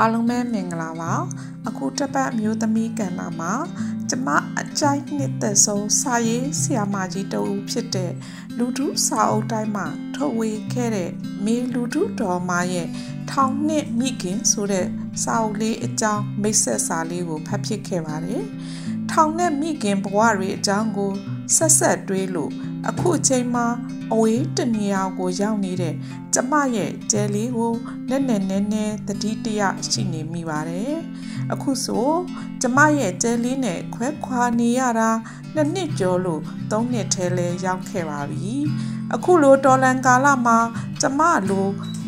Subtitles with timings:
[0.00, 1.12] အားလုံးပဲမင်္ဂလာပါ
[1.68, 3.52] အခုတစ်ပတ်မျိုးသမီးကဏ္ဍမှာ
[4.10, 4.28] ကျမ
[4.60, 8.12] အကြိုက်နှစ်သက်ဆုံးစာရေးဆရာမကြီးတဦးဖြစ်တဲ့
[8.58, 11.10] လူထုစာအုပ်တိုင်းမှာထုတ်ဝေခဲ့တဲ့
[11.44, 12.88] မေလူထုတော်မရဲ့
[13.30, 14.86] ထောင်နှစ်မိခင်ဆိုတဲ့
[15.22, 18.44] စာအုပ်လေးအကြောင်းမိတ်ဆက်စာလေးကိုဖတ်ဖြစ်ခဲ့ပါတယ်
[19.10, 21.12] ထောင်နဲ့မိခင်ဘဝတွေအကြောင်းကို
[21.56, 22.52] ဆက်ဆက်တွေးလို့
[22.88, 23.66] အခုအချိန်မှာ
[24.12, 25.94] အဝေးတနေရာကိုရောက်နေတဲ့
[26.34, 27.74] ကျမရဲ့ကျဲလေးကို
[28.10, 30.94] နက်နက်နဲနဲတတိတရရှိနေမိပါတယ်။
[31.52, 32.08] အခုဆို
[32.60, 35.10] ကျမရဲ့ကျဲလေးနဲ့ခွဲခွာနေရတာ
[35.54, 38.52] နှစ်နှစ်ကျော်လို့သုံးနှစ်ထဲလဲရောက်ခဲ့ပါပြီ။
[39.14, 40.58] အခုလိုတော်လန်ကာလမှာ
[41.00, 41.66] ကျမလို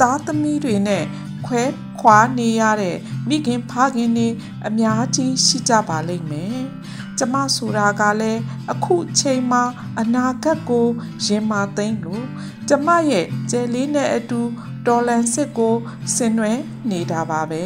[0.00, 1.04] သားသမီးတွေနဲ့
[1.46, 1.62] ခွဲ
[2.00, 2.96] ခွာနေရတဲ့
[3.28, 4.28] မိခင်ဖခင်တွေ
[4.66, 6.58] အများကြီးရှိကြပါလိမ့်မယ်။
[7.18, 8.40] ကျမဆိုတာကလည်း
[8.72, 9.62] အခုချိန်မှာ
[10.00, 10.86] အနာဂတ်ကို
[11.26, 12.24] ရင်မာသိမ့်လို့
[12.68, 14.40] ကျမရဲ့ကျယ်လေးနဲ့အတူ
[14.86, 15.74] တော်လန်စစ်ကို
[16.14, 16.52] ဆင်နွှဲ
[16.90, 17.64] နေတာပါပဲ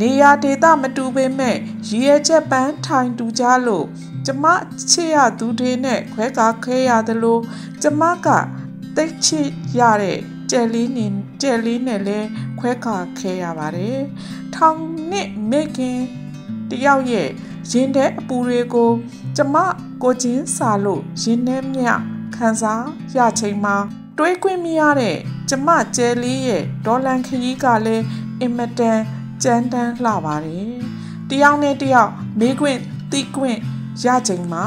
[0.00, 1.56] နေရာဒေသမတူပေမဲ့
[1.88, 3.86] ရည်ရချက်ပန်းထိုင်တူကြလို့
[4.26, 4.44] ကျမ
[4.90, 7.38] ချစ်ရသူတွေနဲ့ခွဲကားခဲရသလို
[7.82, 8.28] ကျမက
[8.96, 10.18] တိတ်ချစ်ရတဲ့
[10.50, 14.00] ကျယ်လေးနဲ့ကျယ်လေးနဲ့လည်းခွဲကားခဲရပါတယ်
[14.54, 14.80] ထောင်
[15.10, 16.00] နှစ်မိခင်
[16.70, 17.28] တယောက်ရဲ့
[17.70, 18.90] ရင်ထဲအပူတွေကို
[19.36, 19.56] ကျမ
[20.02, 21.82] ကိုချင်းစာလို့ရင်ထဲမြ
[22.34, 22.84] ခံစား
[23.16, 23.76] ရချိန်မှာ
[24.18, 25.16] တွေးခွင့်မရတဲ့
[25.48, 28.04] ကျမကျဲလေးရဲ့ဒေါ်လန်ခရီးကလည်း
[28.40, 29.00] အင်မတန်
[29.42, 30.70] ကြမ်းတမ်းလှပါတယ်။
[31.30, 32.78] တယောက်နဲ့တယောက်မေးခွင့်
[33.12, 33.58] သိခွင့်
[34.02, 34.64] ရချိန်မှာ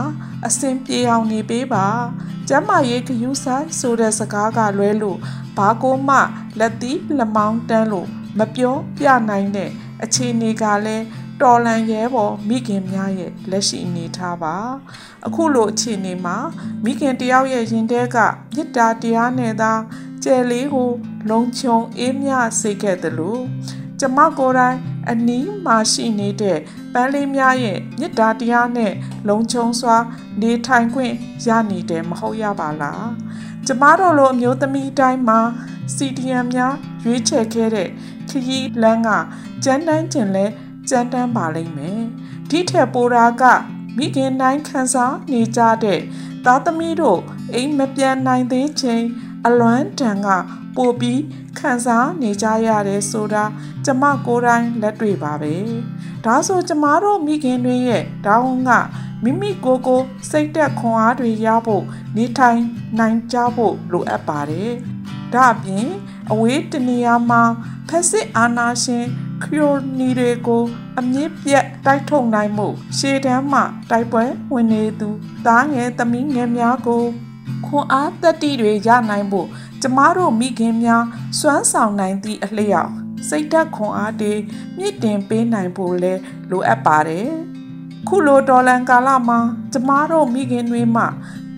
[0.48, 1.86] အစဉ်ပြေအောင်နေပေးပါ။
[2.52, 5.18] ကျမရေးခယူးဆိုင်ဆိုတဲ့စကားကလွဲလို့
[5.58, 6.18] ဘာကိုမှ
[6.60, 8.08] လက်သီးလက်မောင်းတန်းလို့
[8.38, 9.70] မပြောပြနိုင်တဲ့
[10.04, 11.06] အခြေအနေကလည်း
[11.42, 14.56] တော်လန်ရဲပေါ်မိခင်များရဲ့လက်ရှိအနေထားပါ
[15.28, 16.38] အခုလိုအခြေအနေမှာ
[16.84, 18.18] မိခင်တယောက်ရဲ့ရင်ထဲက
[18.54, 19.72] မေတ္တာတရားနဲ့သာ
[20.24, 20.90] ကျယ်လေးကို
[21.30, 23.42] လုံခြုံအေးမြစေခဲ့တယ်လို့
[24.00, 24.78] ကျမကိုယ်တိုင်
[25.12, 26.58] အနီးမှာရှိနေတဲ့
[26.94, 28.94] ပန်းလေးများရဲ့မေတ္တာတရားနဲ့
[29.28, 29.98] လုံခြုံစွာ
[30.42, 31.14] နေထိုင်ခွင့်
[31.48, 33.10] ရနေတယ်မဟုတ်ရပါလား
[33.66, 35.40] ကျမတို့လိုအမျိုးသမီးတိုင်းမှာ
[35.96, 36.74] CDM များ
[37.04, 37.90] ရွေးချယ်ခဲ့တဲ့
[38.30, 39.10] ခရီးလမ်းက
[39.64, 40.46] ကျန်းတန်းကျင်လဲ
[40.90, 42.02] ကြမ်းတမ်းပါလိမ့်မယ်
[42.50, 43.44] ဒီထက်ပိုတာက
[43.98, 46.00] မိခင်တိုင်းခန်းစားနေကြတဲ့
[46.46, 47.20] သားသမီးတို့
[47.54, 49.04] အိမ်မပြန်နိုင်သေးချိန်
[49.46, 50.28] အလွမ်းတန်က
[50.76, 51.22] ပို့ပြီး
[51.60, 53.44] ခံစားနေကြရတယ်ဆိုတာ
[53.86, 55.56] ကျမကိုယ်တိုင်လက်တွေ့ပါပဲ
[56.26, 58.72] ဒါဆိုကျမတို့မိခင်တွေရဲ့တောင်းက
[59.24, 61.84] မိမိကိုယ်ကိုစိတ်သက်ခွန်အားတွေရဖို့
[62.16, 62.62] နေထိုင်
[63.00, 64.74] နိုင်ကြဖို့လိုအပ်ပါတယ်
[65.34, 65.88] ဒါအပြင်
[66.32, 67.42] အဝေးတနေရာမှာ
[67.88, 69.06] ဖက်စစ်အာနာရှင်
[69.44, 70.64] ခရိုနီတွေကို
[71.00, 72.68] အမြင့်ပြတ်တိုက်ထုတ်နိုင်မှု
[72.98, 74.24] ရှေ့တန်းမှတိုက်ပွဲ
[74.54, 75.10] ဝင်နေသူ
[75.46, 77.04] သားငယ်သမီးငယ်များကို
[77.66, 79.48] ခွန်အားတက်တီတွေရနိုင်ဖို့
[79.82, 81.04] ကျမတို့မိခင်များ
[81.40, 82.92] စွမ်းဆောင်နိုင်သည့်အလျောက်
[83.30, 84.34] စိတ်ဓာတ်ခွန်အားတွေ
[84.78, 86.14] မြင့်တင်ပေးနိုင်ဖို့လဲ
[86.50, 87.30] လိုအပ်ပါတယ်
[88.08, 89.40] ခုလိုဒေါ်လန်ကာလမှာ
[89.74, 91.04] ကျမတို့မိခင်တွေမှ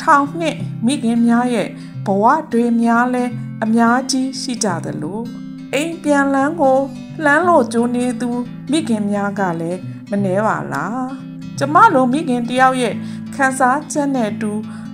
[0.02, 1.68] ထောင်နှစ်မိခင်များရဲ့
[2.06, 3.24] ဘဝတွေများလဲ
[3.64, 5.22] အများကြီးရှိကြသလို
[5.74, 6.80] အိမ်ပြန်လန်းကို
[7.26, 8.30] လှမ်းလို့ကြိုးနေသူ
[8.72, 11.06] မိခင်များကလည်းမနှဲပါလား
[11.58, 12.96] ကျမလိုမိခင်တယောက်ရဲ့
[13.36, 14.52] ခံစားချက်နဲ့တူ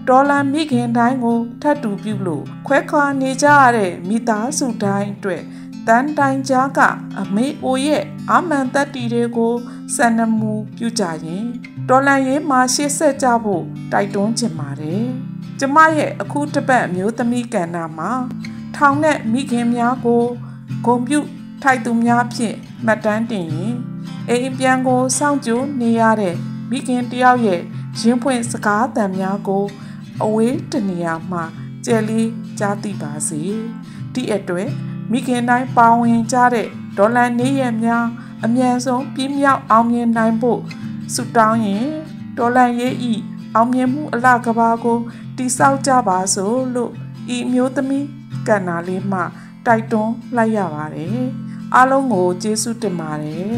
[0.07, 5.43] ဒေါ်လာမိခင်တိုင်းကိုထပ်တူပြုလို့ခွဲခွာနေကြရတဲ့မိသားစုတိုင်းအတွက်
[5.87, 6.79] တန်တိုင်ကြားက
[7.19, 9.53] အမေအိုရဲ့အမှန်တက်တီတွေကို
[9.95, 11.45] စံနမူပြုကြရင်
[11.89, 15.05] ဒေါ်လာရေးမှာရှေ့ဆက်ကြဖို့တိုက်တွန်းချင်ပါတယ်
[15.59, 18.11] ကျမရဲ့အခုတပတ်မျိုးသမီးကဏ္ဍမှာ
[18.75, 20.23] ထောင်နဲ့မိခင်များကို
[20.85, 21.19] ဂုံပြု
[21.61, 23.75] ထိုက်သူများဖြင့်မှတ်တမ်းတင်ရင်
[24.29, 26.35] အိမ်ပြန်ကိုစောင့်ကြိုနေရတဲ့
[26.69, 27.61] မိခင်တယောက်ရဲ့
[27.99, 29.65] ရင်းဖွင့်စကားတန်များကို
[30.23, 31.39] အဝေးတနေရာမှ
[31.85, 32.29] ကြယ်လေး
[32.59, 33.41] ကြားသိပါစေ
[34.13, 34.69] ဒီအတွက်
[35.11, 38.05] မိခင်တိုင်းပါဝင်ကြတဲ့ဒေါ်လာနေရများ
[38.43, 40.61] အမြန်ဆုံးပြင်းမြောက်အောင်မြင်နိုင်ဖို့
[41.13, 41.85] ဆုတောင်းရင်
[42.37, 43.13] ဒေါ်လာရေးဤ
[43.55, 44.99] အောင်မြင်မှုအလကဘာကို
[45.37, 46.91] တိဆောက်ကြပါစို့လို့
[47.35, 48.05] ဤမျိုးသမီး
[48.47, 49.21] ကဏ္ဍလေးမှ
[49.67, 51.19] တိုက်တွန်းလိုက်ရပါတယ်
[51.75, 53.55] အားလုံးကိုကျေးဇူးတင်ပါတယ်